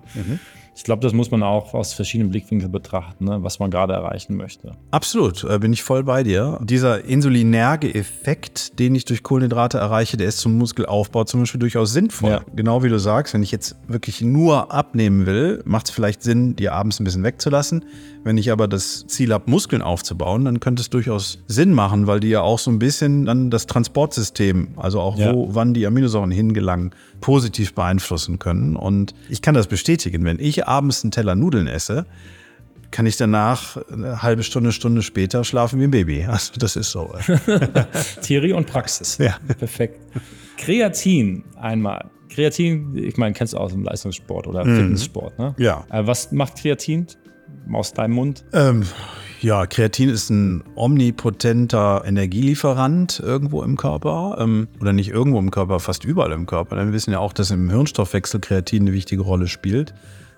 Ich 0.76 0.84
glaube, 0.84 1.02
das 1.02 1.14
muss 1.14 1.30
man 1.30 1.44
auch 1.44 1.74
aus 1.74 1.94
verschiedenen 1.94 2.32
Blickwinkeln 2.32 2.72
betrachten, 2.72 3.26
ne? 3.26 3.38
was 3.44 3.60
man 3.60 3.70
gerade 3.70 3.94
erreichen 3.94 4.36
möchte. 4.36 4.72
Absolut, 4.92 5.44
äh, 5.44 5.60
bin 5.60 5.72
ich 5.72 5.84
voll 5.84 6.04
bei 6.04 6.24
dir. 6.24 6.60
Dieser 6.64 7.06
insulinerge 7.06 7.94
Effekt, 7.94 8.80
den 8.80 8.96
ich 8.96 9.06
durch 9.06 9.22
Kohlenhydrate 9.22 9.78
erreiche, 9.78 10.18
der 10.18 10.28
ist 10.28 10.40
zum 10.40 10.58
Muskelaufbau 10.58 11.26
zum 11.26 11.42
Beispiel 11.42 11.60
durchaus 11.60 11.94
sinnvoll. 11.94 12.32
Ja. 12.32 12.42
Genau 12.56 12.82
wie 12.84 12.90
du 12.90 12.98
sagst, 13.00 13.34
wenn 13.36 13.44
ich 13.44 13.52
jetzt 13.52 13.76
wirklich 13.88 14.22
nur 14.22 14.72
abnehmen 14.74 15.26
will, 15.28 15.62
macht 15.66 15.90
es 15.90 15.94
vielleicht 15.94 16.24
Sinn, 16.24 16.56
die 16.56 16.70
abends 16.70 17.00
ein 17.00 17.04
bisschen 17.04 17.24
wegzulassen. 17.24 17.86
Wenn 18.24 18.38
ich 18.38 18.52
aber 18.52 18.68
das 18.70 19.06
Ziel 19.08 19.34
habe, 19.34 19.52
Muskeln 19.52 19.82
aufzubauen, 19.82 20.46
dann 20.46 20.60
könnte 20.62 20.82
es 20.82 20.90
durchaus 20.90 21.40
Sinn 21.48 21.74
machen, 21.74 22.08
weil 22.08 22.20
die 22.22 22.30
ja 22.30 22.42
auch 22.42 22.58
so 22.58 22.72
ein 22.72 22.80
bisschen 22.80 23.26
dann 23.26 23.50
das 23.52 23.68
Transportsystem, 23.68 24.70
also 24.78 25.02
auch 25.02 25.18
Ja. 25.18 25.34
wo, 25.34 25.50
wann 25.54 25.74
die 25.74 25.86
Aminosäuren 25.86 26.32
hingelangen, 26.32 26.92
positiv 27.24 27.74
beeinflussen 27.74 28.38
können. 28.38 28.76
Und 28.76 29.16
ich 29.30 29.42
kann 29.42 29.56
das 29.56 29.68
bestätigen, 29.68 30.26
wenn 30.26 30.40
ich 30.40 30.68
abends 30.68 31.06
einen 31.06 31.12
Teller 31.12 31.36
Nudeln 31.36 31.68
esse, 31.68 32.06
kann 32.92 33.06
ich 33.06 33.16
danach 33.16 33.78
eine 33.90 34.22
halbe 34.22 34.44
Stunde, 34.44 34.74
Stunde 34.74 35.02
später 35.02 35.46
schlafen 35.46 35.80
wie 35.80 35.86
ein 35.86 35.92
Baby. 35.92 36.26
Also 36.30 36.52
das 36.60 36.76
ist 36.76 36.92
so. 36.92 37.16
Theorie 38.22 38.52
und 38.52 38.68
Praxis. 38.68 39.18
Ja. 39.20 39.38
Perfekt. 39.58 40.02
Kreatin 40.58 41.46
einmal. 41.56 42.12
Kreatin, 42.28 42.94
ich 42.98 43.16
meine, 43.16 43.34
kennst 43.34 43.54
du 43.54 43.58
aus 43.58 43.72
dem 43.72 43.84
Leistungssport 43.84 44.46
oder 44.46 44.66
Fitnesssport, 44.66 45.40
ne? 45.40 45.56
Mhm. 45.58 45.64
Ja. 45.64 45.86
Äh, 45.92 46.06
was 46.06 46.34
macht 46.34 46.58
Kreatin 46.58 47.08
aus 47.72 47.94
deinem 47.94 48.16
Mund? 48.16 48.44
Ähm, 48.52 48.84
ja, 49.44 49.66
Kreatin 49.66 50.10
ist 50.10 50.30
ein 50.30 50.64
omnipotenter 50.76 52.04
Energielieferant 52.06 53.20
irgendwo 53.20 53.62
im 53.62 53.76
Körper. 53.76 54.38
Ähm, 54.40 54.70
oder 54.80 54.94
nicht 54.94 55.10
irgendwo 55.10 55.40
im 55.40 55.52
Körper, 55.52 55.80
fast 55.80 56.06
überall 56.06 56.32
im 56.32 56.46
Körper. 56.46 56.78
Denn 56.78 56.88
wir 56.88 56.94
wissen 56.94 57.12
ja 57.12 57.20
auch, 57.20 57.34
dass 57.34 57.52
im 57.52 57.70
Hirnstoffwechsel 57.70 58.40
Kreatin 58.40 58.84
eine 58.84 58.94
wichtige 58.94 59.22
Rolle 59.22 59.48
spielt. 59.48 59.94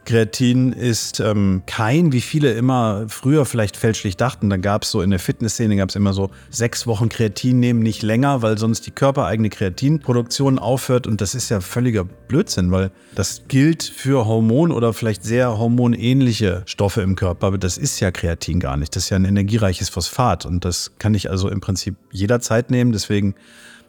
Kreatin 0.06 0.72
ist 0.72 1.20
ähm, 1.20 1.64
kein, 1.66 2.12
wie 2.12 2.22
viele 2.22 2.54
immer 2.54 3.06
früher 3.10 3.46
vielleicht 3.46 3.76
fälschlich 3.76 4.16
dachten. 4.16 4.50
Da 4.50 4.58
gab 4.58 4.84
es 4.84 4.92
so 4.92 5.02
in 5.02 5.10
der 5.10 5.20
Fitnessszene 5.20 5.76
gab 5.76 5.90
es 5.90 5.96
immer 5.96 6.14
so 6.14 6.30
sechs 6.52 6.86
Wochen 6.86 7.10
Kreatin 7.10 7.60
nehmen, 7.60 7.82
nicht 7.82 8.04
länger, 8.04 8.44
weil 8.44 8.58
sonst 8.58 8.86
die 8.86 8.92
körpereigene 8.92 9.50
Kreatinproduktion 9.50 10.60
aufhört. 10.60 11.08
Und 11.08 11.22
das 11.22 11.34
ist 11.34 11.50
ja 11.50 11.60
völliger 11.60 12.04
Blödsinn, 12.04 12.72
weil 12.72 12.92
das 13.16 13.44
gilt 13.48 13.84
für 13.84 14.26
Hormon 14.26 14.72
oder 14.72 14.94
vielleicht 14.94 15.24
sehr 15.24 15.58
hormonähnliche 15.58 16.62
Stoffe 16.66 17.02
im 17.02 17.16
Körper. 17.16 17.48
Aber 17.48 17.58
das 17.58 17.78
ist 17.78 18.00
ja 18.00 18.12
Kreatin 18.12 18.60
gar 18.60 18.78
nicht. 18.78 18.96
Das 18.96 19.06
ist 19.06 19.10
ja 19.10 19.18
ein 19.18 19.26
energiereiches 19.26 19.90
Phosphat. 19.90 20.46
Und 20.46 20.66
das 20.66 20.92
kann 21.00 21.16
ich 21.16 21.32
also 21.32 21.50
im 21.50 21.62
Prinzip 21.62 21.96
jederzeit 22.12 22.70
nehmen. 22.70 22.92
Deswegen 22.92 23.34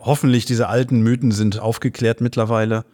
hoffentlich 0.01 0.47
diese 0.47 0.69
alten 0.69 1.03
Mythen 1.03 1.31
sind 1.31 1.61
aufgeklärt 1.61 2.23
mittlerweile. 2.23 2.87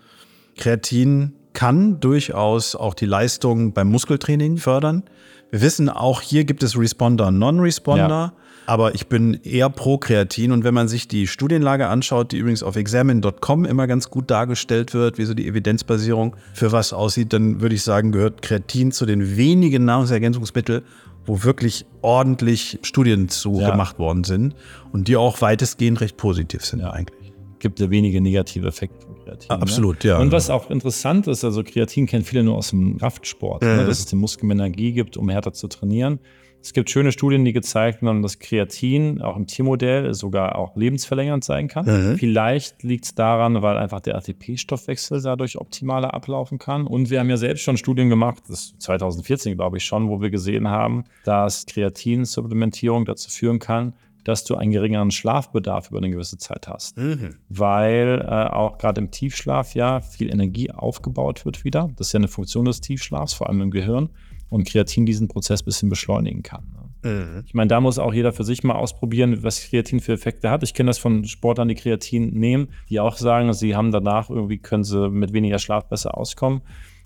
Kreatin 0.56 1.34
kann 1.52 2.00
durchaus 2.00 2.74
auch 2.74 2.94
die 2.94 3.06
Leistung 3.06 3.72
beim 3.72 3.88
Muskeltraining 3.88 4.56
fördern. 4.56 5.04
Wir 5.50 5.60
wissen, 5.60 5.88
auch 5.88 6.20
hier 6.22 6.44
gibt 6.44 6.62
es 6.62 6.78
Responder 6.78 7.30
Non-Responder. 7.30 8.08
Ja. 8.08 8.32
Aber 8.64 8.94
ich 8.94 9.08
bin 9.08 9.34
eher 9.42 9.68
pro 9.68 9.98
Kreatin 9.98 10.52
und 10.52 10.64
wenn 10.64 10.72
man 10.72 10.88
sich 10.88 11.08
die 11.08 11.26
Studienlage 11.26 11.88
anschaut, 11.88 12.32
die 12.32 12.38
übrigens 12.38 12.62
auf 12.62 12.76
examine.com 12.76 13.64
immer 13.64 13.86
ganz 13.86 14.08
gut 14.08 14.30
dargestellt 14.30 14.94
wird, 14.94 15.18
wie 15.18 15.24
so 15.24 15.34
die 15.34 15.48
Evidenzbasierung 15.48 16.36
für 16.54 16.70
was 16.70 16.92
aussieht, 16.92 17.32
dann 17.32 17.60
würde 17.60 17.74
ich 17.74 17.82
sagen, 17.82 18.12
gehört 18.12 18.40
Kreatin 18.40 18.92
zu 18.92 19.04
den 19.04 19.36
wenigen 19.36 19.84
Nahrungsergänzungsmitteln, 19.84 20.82
wo 21.26 21.42
wirklich 21.42 21.86
ordentlich 22.02 22.78
Studien 22.82 23.28
zu 23.28 23.60
ja. 23.60 23.70
gemacht 23.70 23.98
worden 23.98 24.24
sind 24.24 24.54
und 24.92 25.08
die 25.08 25.16
auch 25.16 25.40
weitestgehend 25.40 26.00
recht 26.00 26.16
positiv 26.16 26.64
sind 26.64 26.80
ja. 26.80 26.90
eigentlich. 26.90 27.32
Gibt 27.58 27.80
ja 27.80 27.90
wenige 27.90 28.20
negative 28.20 28.68
Effekte 28.68 29.11
Kreatin. 29.24 29.50
Ah, 29.50 29.56
absolut, 29.56 30.04
ne? 30.04 30.10
ja. 30.10 30.18
Und 30.18 30.32
was 30.32 30.50
auch 30.50 30.70
interessant 30.70 31.26
ist, 31.26 31.44
also 31.44 31.62
Kreatin 31.62 32.06
kennen 32.06 32.24
viele 32.24 32.42
nur 32.42 32.56
aus 32.56 32.70
dem 32.70 32.98
Kraftsport, 32.98 33.62
mhm. 33.62 33.68
ne, 33.68 33.86
dass 33.86 34.00
es 34.00 34.06
den 34.06 34.18
Muskeln 34.18 34.50
Energie 34.50 34.92
gibt, 34.92 35.16
um 35.16 35.28
härter 35.28 35.52
zu 35.52 35.68
trainieren. 35.68 36.20
Es 36.62 36.72
gibt 36.72 36.90
schöne 36.90 37.10
Studien, 37.10 37.44
die 37.44 37.52
gezeigt 37.52 38.02
haben, 38.02 38.22
dass 38.22 38.38
Kreatin 38.38 39.20
auch 39.20 39.36
im 39.36 39.48
Tiermodell 39.48 40.14
sogar 40.14 40.56
auch 40.56 40.76
lebensverlängernd 40.76 41.42
sein 41.42 41.66
kann. 41.66 41.86
Mhm. 41.86 42.18
Vielleicht 42.18 42.84
liegt 42.84 43.04
es 43.04 43.14
daran, 43.16 43.62
weil 43.62 43.76
einfach 43.76 43.98
der 43.98 44.14
ATP-Stoffwechsel 44.14 45.20
dadurch 45.20 45.58
optimaler 45.58 46.14
ablaufen 46.14 46.58
kann. 46.58 46.86
Und 46.86 47.10
wir 47.10 47.18
haben 47.18 47.30
ja 47.30 47.36
selbst 47.36 47.62
schon 47.62 47.76
Studien 47.76 48.08
gemacht, 48.08 48.44
das 48.48 48.66
ist 48.66 48.82
2014 48.82 49.56
glaube 49.56 49.78
ich 49.78 49.84
schon, 49.84 50.08
wo 50.08 50.20
wir 50.20 50.30
gesehen 50.30 50.68
haben, 50.68 51.02
dass 51.24 51.66
Kreatinsupplementierung 51.66 53.06
dazu 53.06 53.28
führen 53.28 53.58
kann, 53.58 53.94
dass 54.24 54.44
du 54.44 54.56
einen 54.56 54.70
geringeren 54.70 55.10
Schlafbedarf 55.10 55.90
über 55.90 55.98
eine 55.98 56.10
gewisse 56.10 56.38
Zeit 56.38 56.68
hast. 56.68 56.96
Mhm. 56.96 57.36
Weil 57.48 58.24
äh, 58.24 58.52
auch 58.52 58.78
gerade 58.78 59.00
im 59.00 59.10
Tiefschlaf 59.10 59.74
ja 59.74 60.00
viel 60.00 60.30
Energie 60.30 60.70
aufgebaut 60.70 61.44
wird 61.44 61.64
wieder. 61.64 61.90
Das 61.96 62.08
ist 62.08 62.12
ja 62.12 62.18
eine 62.18 62.28
Funktion 62.28 62.64
des 62.64 62.80
Tiefschlafs, 62.80 63.34
vor 63.34 63.48
allem 63.48 63.60
im 63.60 63.70
Gehirn 63.70 64.10
und 64.52 64.68
Kreatin 64.68 65.06
diesen 65.06 65.28
Prozess 65.28 65.62
ein 65.62 65.64
bisschen 65.64 65.88
beschleunigen 65.88 66.42
kann. 66.42 66.64
Ne? 66.74 67.10
Mhm. 67.10 67.42
Ich 67.46 67.54
meine, 67.54 67.68
da 67.68 67.80
muss 67.80 67.98
auch 67.98 68.12
jeder 68.12 68.32
für 68.32 68.44
sich 68.44 68.62
mal 68.62 68.74
ausprobieren, 68.74 69.42
was 69.42 69.62
Kreatin 69.62 70.00
für 70.00 70.12
Effekte 70.12 70.50
hat. 70.50 70.62
Ich 70.62 70.74
kenne 70.74 70.88
das 70.88 70.98
von 70.98 71.24
Sportlern, 71.24 71.68
die 71.68 71.74
Kreatin 71.74 72.34
nehmen, 72.38 72.68
die 72.88 73.00
auch 73.00 73.16
sagen, 73.16 73.52
sie 73.54 73.74
haben 73.74 73.90
danach 73.90 74.30
irgendwie, 74.30 74.58
können 74.58 74.84
sie 74.84 75.08
mit 75.08 75.32
weniger 75.32 75.58
Schlaf 75.58 75.88
besser 75.88 76.16
auskommen. 76.16 76.60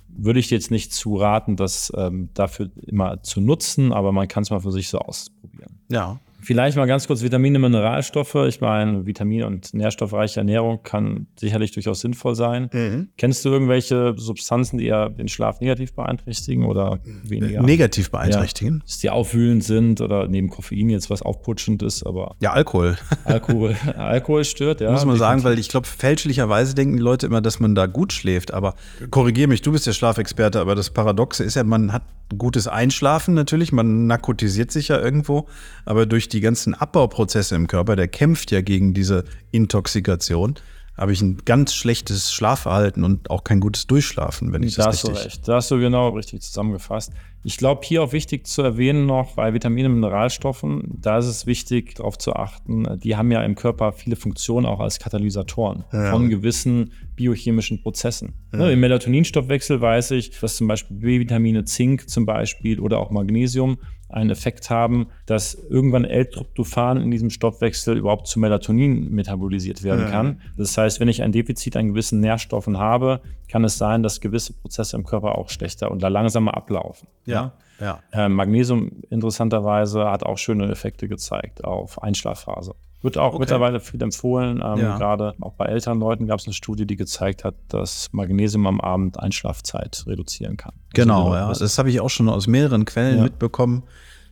Würde 0.09 0.41
ich 0.41 0.51
jetzt 0.51 0.71
nicht 0.71 0.93
zu 0.93 1.17
raten, 1.17 1.57
das 1.57 1.93
ähm, 1.97 2.31
dafür 2.35 2.71
immer 2.87 3.23
zu 3.23 3.41
nutzen, 3.41 3.93
aber 3.93 4.13
man 4.13 4.29
kann 4.29 4.43
es 4.43 4.51
mal 4.51 4.61
für 4.61 4.73
sich 4.73 4.89
so 4.89 4.99
ausprobieren. 4.99 5.81
Ja. 5.89 6.19
Vielleicht 6.40 6.76
mal 6.76 6.87
ganz 6.87 7.07
kurz 7.07 7.23
Vitamine, 7.23 7.59
Mineralstoffe. 7.59 8.35
Ich 8.47 8.61
meine, 8.61 9.07
Vitamin- 9.07 9.45
und 9.45 9.75
nährstoffreiche 9.75 10.40
Ernährung 10.40 10.83
kann 10.83 11.26
sicherlich 11.38 11.73
durchaus 11.73 12.00
sinnvoll 12.00 12.35
sein. 12.35 12.71
Mhm. 12.73 13.09
Kennst 13.16 13.45
du 13.45 13.49
irgendwelche 13.49 14.14
Substanzen, 14.16 14.78
die 14.78 14.87
eher 14.87 15.11
den 15.11 15.28
Schlaf 15.28 15.61
negativ 15.61 15.95
beeinträchtigen 15.95 16.64
oder 16.64 17.00
weniger? 17.25 17.62
Negativ 17.62 18.11
beeinträchtigen? 18.11 18.78
Ja, 18.78 18.83
dass 18.85 18.99
die 18.99 19.11
aufwühlend 19.11 19.64
sind 19.64 20.00
oder 20.00 20.28
neben 20.28 20.49
Koffein 20.49 20.90
jetzt 20.90 21.11
was 21.11 21.23
aufputschend 21.23 21.83
ist, 21.83 22.05
aber. 22.05 22.37
Ja, 22.40 22.52
Alkohol. 22.52 22.97
Alkohol, 23.25 23.75
Alkohol 23.97 24.45
stört, 24.45 24.81
ja. 24.81 24.93
Muss 24.93 25.05
man 25.05 25.16
sagen, 25.16 25.45
weil 25.45 25.59
ich 25.59 25.69
glaube, 25.69 25.87
fälschlicherweise 25.87 26.75
denken 26.75 26.97
die 26.97 27.02
Leute 27.02 27.26
immer, 27.26 27.40
dass 27.40 27.61
man 27.61 27.75
da 27.75 27.87
gut 27.87 28.12
schläft. 28.12 28.52
Aber 28.52 28.75
korrigiere 29.11 29.49
mich, 29.49 29.62
du 29.62 29.73
bist 29.73 29.87
der 29.87 29.93
Schlafexperte, 29.93 30.61
aber 30.61 30.75
das 30.75 30.90
Paradoxe 30.90 31.45
ist 31.45 31.57
ja, 31.57 31.64
man 31.64 31.93
hat 31.93 32.02
gutes 32.37 32.66
Einschlafen 32.66 33.35
natürlich, 33.35 33.73
man 33.73 34.07
narkotisiert 34.07 34.71
sich 34.71 34.88
ja 34.88 34.99
irgendwo, 35.00 35.47
aber 35.85 36.07
durch 36.07 36.25
die 36.28 36.40
ganzen 36.40 36.75
Abbauprozesse 36.75 37.54
im 37.54 37.66
Körper, 37.66 37.97
der 37.97 38.09
kämpft 38.09 38.50
ja 38.50 38.61
gegen 38.61 38.95
diese 38.95 39.25
Intoxikation, 39.50 40.54
habe 40.97 41.12
ich 41.12 41.21
ein 41.21 41.42
ganz 41.45 41.75
schlechtes 41.75 42.33
Schlafverhalten 42.33 43.04
und 43.04 43.30
auch 43.30 43.45
kein 43.45 43.61
gutes 43.61 43.87
Durchschlafen, 43.87 44.52
wenn 44.52 44.62
ich 44.62 44.76
da 44.76 44.87
das 44.87 45.04
richtig... 45.04 45.11
Da 45.11 45.14
hast 45.14 45.25
du 45.25 45.28
recht, 45.28 45.49
da 45.49 45.54
hast 45.56 45.71
du 45.71 45.78
genau 45.78 46.09
richtig 46.11 46.40
zusammengefasst. 46.40 47.12
Ich 47.45 47.59
glaube, 47.59 47.83
hier 47.85 48.02
auch 48.02 48.12
wichtig 48.12 48.47
zu 48.47 48.62
erwähnen 48.62 49.06
noch, 49.06 49.35
bei 49.35 49.52
Vitaminen 49.52 49.92
und 49.92 50.00
Mineralstoffen, 50.00 50.83
da 51.00 51.18
ist 51.18 51.26
es 51.26 51.47
wichtig, 51.47 51.95
darauf 51.95 52.18
zu 52.18 52.33
achten, 52.33 52.99
die 52.99 53.14
haben 53.14 53.30
ja 53.30 53.42
im 53.42 53.54
Körper 53.54 53.92
viele 53.92 54.16
Funktionen 54.16 54.66
auch 54.66 54.80
als 54.80 54.99
Katalysatoren 54.99 55.85
ja. 55.92 56.11
von 56.11 56.28
gewissen 56.28 56.92
biochemischen 57.14 57.83
Prozessen. 57.83 58.33
Ja. 58.52 58.61
Ne, 58.61 58.73
Im 58.73 58.80
Melatoninstoffwechsel 58.80 59.80
weiß 59.80 60.12
ich, 60.12 60.40
dass 60.40 60.56
zum 60.56 60.66
Beispiel 60.66 60.97
B-Vitamine, 60.97 61.64
Zink 61.64 62.09
zum 62.09 62.26
Beispiel 62.26 62.80
oder 62.80 62.99
auch 62.99 63.11
Magnesium 63.11 63.78
einen 64.09 64.31
Effekt 64.31 64.71
haben, 64.71 65.09
dass 65.27 65.55
irgendwann 65.55 66.05
L-Tryptophan 66.05 67.01
in 67.01 67.11
diesem 67.11 67.31
Stoffwechsel 67.31 67.97
überhaupt 67.97 68.29
zu 68.29 68.39
Melatonin 68.39 69.11
metabolisiert 69.11 69.83
werden 69.83 70.03
ja. 70.03 70.11
kann. 70.11 70.41
Das 70.57 70.77
heißt, 70.79 71.01
wenn 71.01 71.09
ich 71.09 71.23
ein 71.23 71.33
Defizit 71.33 71.77
an 71.77 71.89
gewissen 71.89 72.21
Nährstoffen 72.21 72.79
habe, 72.79 73.21
kann 73.51 73.65
es 73.65 73.79
sein, 73.79 74.03
dass 74.03 74.21
gewisse 74.21 74.53
Prozesse 74.53 74.97
im 74.97 75.05
Körper 75.05 75.37
auch 75.37 75.51
schlechter 75.51 75.91
und 75.91 76.03
langsamer 76.03 76.57
ablaufen. 76.57 77.09
Ja. 77.25 77.53
ja. 77.81 78.01
Äh, 78.13 78.29
Magnesium 78.29 79.03
interessanterweise 79.11 80.11
hat 80.11 80.25
auch 80.25 80.39
schöne 80.39 80.71
Effekte 80.71 81.09
gezeigt 81.09 81.65
auf 81.65 82.03
Einschlafphase. 82.03 82.75
Wird 83.03 83.19
auch 83.19 83.35
okay. 83.35 83.41
mittlerweile 83.41 83.81
viel 83.81 84.03
empfohlen. 84.03 84.62
Ähm, 84.65 84.79
ja. 84.81 84.99
Gerade 84.99 85.35
auch 85.41 85.53
bei 85.53 85.67
älteren 85.67 86.00
Leuten 86.00 86.26
gab 86.26 86.41
es 86.41 86.47
eine 86.47 86.55
Studie, 86.55 86.87
die 86.87 86.97
gezeigt 86.97 87.45
hat, 87.45 87.55
dass 87.69 88.09
Magnesium 88.12 88.67
am 88.67 88.81
Abend 88.81 89.21
Einschlafzeit 89.21 90.05
reduzieren 90.07 90.57
kann. 90.57 90.73
Genau, 90.95 91.31
also, 91.31 91.61
ja. 91.61 91.67
Das 91.67 91.79
habe 91.79 91.91
ich 91.91 92.00
auch 92.00 92.11
schon 92.11 92.29
aus 92.29 92.47
mehreren 92.47 92.85
Quellen 92.85 93.19
ja. 93.19 93.23
mitbekommen. 93.25 93.85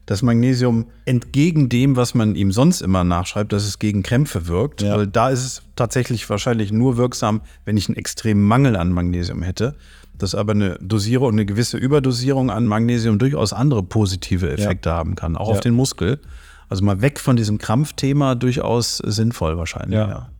dass 0.06 0.22
Magnesium 0.22 0.86
entgegen 1.06 1.68
dem, 1.68 1.96
was 1.96 2.14
man 2.14 2.34
ihm 2.34 2.52
sonst 2.52 2.82
immer 2.82 3.04
nachschreibt, 3.04 3.52
dass 3.52 3.64
es 3.64 3.78
gegen 3.78 4.02
Krämpfe 4.02 4.48
wirkt. 4.48 4.82
Ja. 4.82 4.96
Weil 4.96 5.06
da 5.06 5.30
ist 5.30 5.44
es 5.44 5.62
tatsächlich 5.76 6.28
wahrscheinlich 6.28 6.72
nur 6.72 6.96
wirksam, 6.96 7.40
wenn 7.64 7.76
ich 7.76 7.88
einen 7.88 7.96
extremen 7.96 8.42
Mangel 8.42 8.76
an 8.76 8.92
Magnesium 8.92 9.42
hätte. 9.42 9.74
Dass 10.16 10.34
aber 10.34 10.52
eine 10.52 10.78
Dosierung, 10.80 11.32
eine 11.32 11.46
gewisse 11.46 11.76
Überdosierung 11.76 12.50
an 12.50 12.66
Magnesium 12.66 13.18
durchaus 13.18 13.52
andere 13.52 13.82
positive 13.82 14.50
Effekte 14.50 14.92
haben 14.92 15.16
kann, 15.16 15.36
auch 15.36 15.48
auf 15.48 15.60
den 15.60 15.74
Muskel. 15.74 16.20
Also 16.68 16.84
mal 16.84 17.00
weg 17.00 17.20
von 17.20 17.36
diesem 17.36 17.58
Krampfthema 17.58 18.34
durchaus 18.34 18.98
sinnvoll 18.98 19.56
wahrscheinlich. 19.56 19.98
Ja. 19.98 20.08
ja. 20.08 20.30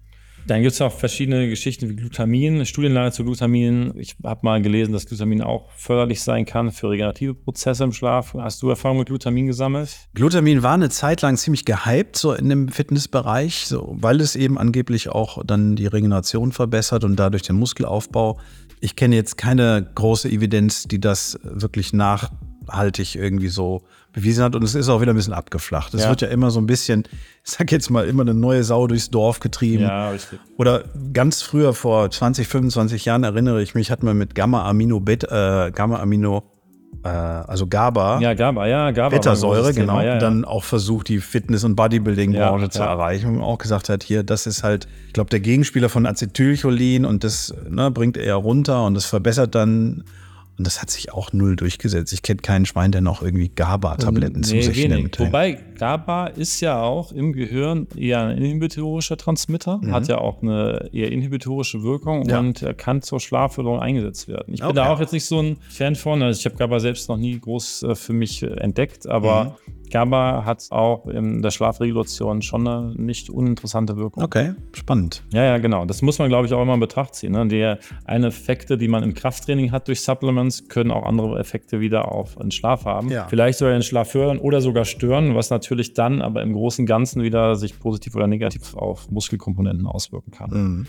Dann 0.47 0.61
gibt 0.61 0.75
es 0.75 0.81
auch 0.83 0.93
verschiedene 0.93 1.49
Geschichten 1.49 1.89
wie 1.89 1.97
Glutamin, 1.97 2.67
Studienlage 2.67 3.13
zu 3.13 3.25
Glutamin. 3.25 3.95
Ich 3.97 4.17
habe 4.23 4.41
mal 4.43 4.61
gelesen, 4.61 4.93
dass 4.93 5.07
Glutamin 5.07 5.41
auch 5.41 5.71
förderlich 5.73 6.23
sein 6.23 6.45
kann 6.45 6.71
für 6.71 6.91
regenerative 6.91 7.35
Prozesse 7.35 7.85
im 7.85 7.93
Schlaf. 7.93 8.35
Hast 8.35 8.61
du 8.61 8.69
Erfahrung 8.69 8.99
mit 8.99 9.09
Glutamin 9.09 9.47
gesammelt? 9.47 9.97
Glutamin 10.13 10.63
war 10.63 10.75
eine 10.75 10.91
Zeit 10.91 11.23
lang 11.23 11.39
ziemlich 11.39 11.65
gehypt, 11.65 12.17
so 12.17 12.35
in 12.35 12.51
dem 12.51 12.69
Fitnessbereich, 12.69 13.67
so, 13.67 13.97
weil 13.99 14.21
es 14.21 14.37
eben 14.37 14.59
angeblich 14.59 15.09
auch 15.09 15.43
dann 15.47 15.77
die 15.77 15.87
Regeneration 15.87 16.53
verbessert 16.53 17.05
und 17.05 17.17
dadurch 17.17 17.43
den 17.43 17.57
Muskelaufbau. 17.57 18.39
Ich 18.81 18.97
kenne 18.97 19.17
jetzt 19.17 19.39
keine 19.39 19.91
große 19.95 20.29
Evidenz, 20.29 20.85
die 20.85 21.01
das 21.01 21.39
wirklich 21.43 21.95
nachhaltig 21.95 23.15
irgendwie 23.15 23.49
so 23.49 23.83
bewiesen 24.15 24.43
hat. 24.43 24.57
Und 24.57 24.63
es 24.63 24.75
ist 24.75 24.89
auch 24.89 25.01
wieder 25.01 25.13
ein 25.13 25.17
bisschen 25.17 25.35
abgeflacht. 25.35 25.93
Es 25.93 26.05
ja. 26.05 26.09
wird 26.09 26.23
ja 26.23 26.29
immer 26.29 26.51
so 26.51 26.61
ein 26.61 26.67
bisschen, 26.67 27.05
ich 27.45 27.51
sag 27.51 27.71
jetzt 27.71 27.91
mal, 27.91 28.07
immer 28.07 28.23
eine 28.23 28.33
neue 28.33 28.65
Sau 28.65 28.87
durchs 28.87 29.11
Dorf 29.11 29.41
getrieben. 29.41 29.83
Ja, 29.83 30.11
richtig. 30.11 30.39
Oder 30.57 30.85
ganz 31.13 31.43
früher, 31.43 31.75
vor 31.75 32.11
20, 32.11 32.49
25 32.49 33.05
Jahren, 33.05 33.25
erinnere 33.25 33.63
ich 33.63 33.75
mich, 33.75 33.91
hat 33.91 34.03
man 34.03 34.17
mit 34.17 34.35
Gamma-Amino, 34.35 35.03
äh, 35.07 35.71
Gamma-Amino, 35.73 36.45
äh, 37.03 37.09
also 37.09 37.67
GABA, 37.67 38.21
ja, 38.21 38.35
GABA, 38.35 38.67
ja, 38.67 38.91
GABA 38.93 39.17
Beta-Säure, 39.17 39.75
genau, 39.75 40.01
ja, 40.01 40.15
ja. 40.15 40.19
dann 40.19 40.45
auch 40.45 40.65
versucht, 40.65 41.09
die 41.09 41.19
Fitness- 41.19 41.65
und 41.65 41.75
Bodybuilding-Branche 41.75 42.71
zu 42.71 42.83
erreichen. 42.83 43.37
Und 43.37 43.43
auch 43.43 43.59
gesagt 43.59 43.89
hat, 43.89 44.03
hier, 44.03 44.23
das 44.23 44.47
ist 44.47 44.63
halt, 44.63 44.87
ich 45.09 45.13
glaube, 45.13 45.31
der 45.31 45.41
Gegenspieler 45.41 45.89
von 45.89 46.07
Acetylcholin 46.07 47.05
und 47.05 47.25
das 47.25 47.53
ne, 47.69 47.91
bringt 47.91 48.17
eher 48.17 48.37
runter 48.37 48.85
und 48.85 48.95
das 48.95 49.07
verbessert 49.07 49.55
dann 49.55 50.05
und 50.57 50.67
das 50.67 50.81
hat 50.81 50.91
sich 50.91 51.13
auch 51.13 51.33
null 51.33 51.57
durchgesetzt. 51.57 52.13
Ich 52.13 52.23
kenne 52.23 52.41
keinen 52.41 52.65
Schwein, 52.65 52.93
der 52.93 53.01
noch 53.01 53.23
irgendwie 53.23 53.49
GABA-Tabletten 53.49 54.41
nee, 54.41 54.61
zu 54.61 54.63
sich 54.63 54.77
wenig. 54.77 54.99
nimmt. 54.99 55.21
Wobei 55.21 55.59
GABA 55.79 56.29
ist 56.29 56.61
ja 56.61 56.81
auch 56.81 57.11
im 57.11 57.33
Gehirn 57.33 57.89
eher 57.97 58.23
ein 58.23 58.39
inhibitorischer 58.39 59.17
Transmitter, 59.17 59.79
mhm. 59.79 59.93
hat 59.93 60.07
ja 60.09 60.19
auch 60.19 60.43
eine 60.43 60.91
eher 60.93 61.11
inhibitorische 61.11 61.83
Wirkung 61.83 62.29
ja. 62.29 62.39
und 62.39 62.65
kann 62.77 63.03
zur 63.03 63.21
Schlafförderung 63.21 63.81
eingesetzt 63.81 64.29
werden. 64.29 64.55
Ich 64.55 64.61
bin 64.61 64.75
da 64.75 64.91
auch 64.91 65.01
jetzt 65.01 65.13
nicht 65.13 65.27
so 65.27 65.41
ein 65.41 65.57
Fan 65.69 65.97
von. 65.97 66.23
Also 66.23 66.39
ich 66.39 66.47
habe 66.47 66.57
GABA 66.57 66.79
selbst 66.81 67.09
noch 67.09 67.17
nie 67.17 67.39
groß 67.39 67.83
äh, 67.83 67.95
für 67.95 68.13
mich 68.13 68.43
entdeckt, 68.43 69.09
aber 69.09 69.57
mhm 69.67 69.74
GABA 69.91 70.45
hat 70.45 70.67
auch 70.71 71.07
in 71.07 71.43
der 71.43 71.51
Schlafregulation 71.51 72.43
schon 72.43 72.67
eine 72.67 72.95
nicht 72.97 73.31
uninteressante 73.31 73.97
Wirkung. 73.97 74.23
Okay, 74.23 74.55
spannend. 74.73 75.23
Ja, 75.33 75.45
ja, 75.45 75.59
genau. 75.59 75.85
Das 75.85 76.03
muss 76.03 76.19
man, 76.19 76.29
glaube 76.29 76.47
ich, 76.47 76.53
auch 76.53 76.63
immer 76.63 76.75
in 76.75 76.81
Betracht 76.81 77.15
ziehen. 77.15 77.33
Ne? 77.33 77.47
Die 77.47 77.75
einen 78.05 78.25
Effekte, 78.25 78.77
die 78.79 78.89
man 78.89 79.03
im 79.03 79.15
Krafttraining 79.15 79.73
hat 79.73 79.89
durch 79.89 80.01
Supplements, 80.03 80.69
können 80.69 80.91
auch 80.91 81.05
andere 81.05 81.39
Effekte 81.39 81.81
wieder 81.81 82.11
auf 82.11 82.37
den 82.37 82.51
Schlaf 82.51 82.85
haben. 82.85 83.11
Ja. 83.11 83.27
Vielleicht 83.29 83.59
sogar 83.59 83.75
den 83.75 83.83
Schlaf 83.83 84.11
fördern 84.11 84.39
oder 84.39 84.61
sogar 84.61 84.85
stören, 84.85 85.35
was 85.35 85.51
natürlich 85.51 85.95
dann 85.95 86.23
aber 86.23 86.43
im 86.43 86.53
Großen 86.53 86.83
und 86.83 86.87
Ganzen 86.87 87.23
wieder 87.23 87.57
sich 87.57 87.79
positiv 87.79 88.15
oder 88.17 88.27
negativ 88.27 88.75
auf 88.75 89.11
Muskelkomponenten 89.11 89.87
auswirken 89.87 90.31
kann. 90.31 90.51
Mhm. 90.51 90.87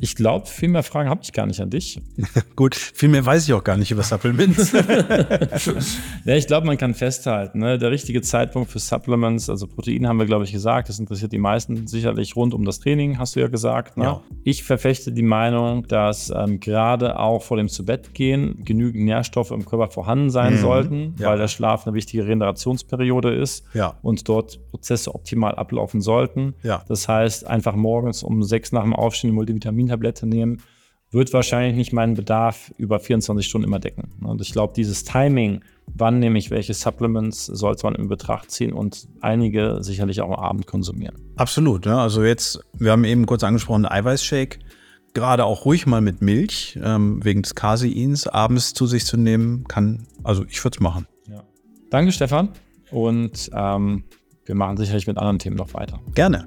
Ich 0.00 0.16
glaube, 0.16 0.46
viel 0.46 0.68
mehr 0.68 0.82
Fragen 0.82 1.08
habe 1.08 1.20
ich 1.22 1.32
gar 1.32 1.46
nicht 1.46 1.60
an 1.60 1.70
dich. 1.70 2.00
Gut, 2.56 2.74
viel 2.74 3.08
mehr 3.08 3.24
weiß 3.24 3.46
ich 3.46 3.52
auch 3.52 3.62
gar 3.62 3.76
nicht 3.76 3.90
über 3.90 4.02
Supplements. 4.02 4.72
ja, 6.24 6.34
ich 6.34 6.46
glaube, 6.46 6.66
man 6.66 6.78
kann 6.78 6.94
festhalten, 6.94 7.58
ne? 7.58 7.78
der 7.78 7.90
richtige 7.90 8.22
Zeitpunkt 8.22 8.70
für 8.70 8.78
Supplements, 8.78 9.50
also 9.50 9.66
Protein 9.66 10.08
haben 10.08 10.18
wir, 10.18 10.26
glaube 10.26 10.44
ich, 10.44 10.52
gesagt, 10.52 10.88
das 10.88 10.98
interessiert 10.98 11.32
die 11.32 11.38
meisten 11.38 11.86
sicherlich 11.86 12.34
rund 12.34 12.54
um 12.54 12.64
das 12.64 12.80
Training, 12.80 13.18
hast 13.18 13.36
du 13.36 13.40
ja 13.40 13.48
gesagt. 13.48 13.98
Ne? 13.98 14.04
Ja. 14.04 14.20
Ich 14.44 14.64
verfechte 14.64 15.12
die 15.12 15.22
Meinung, 15.22 15.86
dass 15.86 16.30
ähm, 16.30 16.60
gerade 16.60 17.18
auch 17.18 17.42
vor 17.42 17.58
dem 17.58 17.68
Zubettgehen 17.68 18.64
genügend 18.64 19.04
Nährstoffe 19.04 19.50
im 19.50 19.66
Körper 19.66 19.90
vorhanden 19.90 20.30
sein 20.30 20.54
mhm. 20.54 20.58
sollten, 20.58 21.14
ja. 21.18 21.28
weil 21.28 21.38
der 21.38 21.48
Schlaf 21.48 21.86
eine 21.86 21.94
wichtige 21.94 22.24
Regenerationsperiode 22.24 23.34
ist 23.34 23.64
ja. 23.74 23.94
und 24.02 24.28
dort 24.28 24.58
Prozesse 24.70 25.14
optimal 25.14 25.54
ablaufen 25.54 26.00
sollten. 26.00 26.54
Das 26.88 27.08
heißt, 27.08 27.46
einfach 27.46 27.74
morgens 27.74 28.22
um 28.22 28.42
sechs 28.42 28.72
nach 28.72 28.82
dem 28.82 28.94
Aufstehen 28.94 29.30
eine 29.30 29.36
Multivitamintablette 29.90 30.26
nehmen, 30.26 30.62
wird 31.12 31.32
wahrscheinlich 31.32 31.74
nicht 31.74 31.92
meinen 31.92 32.14
Bedarf 32.14 32.72
über 32.78 33.00
24 33.00 33.46
Stunden 33.46 33.66
immer 33.66 33.80
decken. 33.80 34.10
Und 34.22 34.40
ich 34.40 34.52
glaube, 34.52 34.72
dieses 34.76 35.02
Timing, 35.02 35.60
wann 35.86 36.20
nehme 36.20 36.38
ich 36.38 36.50
welche 36.50 36.72
Supplements, 36.72 37.46
sollte 37.46 37.84
man 37.84 37.96
in 37.96 38.08
Betracht 38.08 38.50
ziehen 38.50 38.72
und 38.72 39.08
einige 39.20 39.78
sicherlich 39.80 40.20
auch 40.20 40.30
am 40.30 40.44
Abend 40.44 40.66
konsumieren. 40.68 41.16
Absolut. 41.36 41.84
Ne? 41.86 42.00
Also 42.00 42.22
jetzt, 42.22 42.60
wir 42.74 42.92
haben 42.92 43.02
eben 43.04 43.26
kurz 43.26 43.42
angesprochen, 43.42 43.86
Eiweißshake. 43.86 44.60
Gerade 45.12 45.44
auch 45.44 45.64
ruhig 45.64 45.88
mal 45.88 46.00
mit 46.00 46.22
Milch, 46.22 46.78
ähm, 46.80 47.24
wegen 47.24 47.42
des 47.42 47.56
Caseins, 47.56 48.28
abends 48.28 48.74
zu 48.74 48.86
sich 48.86 49.04
zu 49.04 49.16
nehmen, 49.16 49.64
kann, 49.66 50.06
also 50.22 50.44
ich 50.48 50.62
würde 50.62 50.76
es 50.76 50.80
machen. 50.80 51.08
Ja. 51.28 51.42
Danke, 51.90 52.12
Stefan. 52.12 52.50
Und 52.92 53.50
ähm, 53.52 54.04
wir 54.44 54.54
machen 54.54 54.76
sicherlich 54.76 55.08
mit 55.08 55.18
anderen 55.18 55.40
Themen 55.40 55.56
noch 55.56 55.74
weiter. 55.74 55.98
Gerne. 56.14 56.46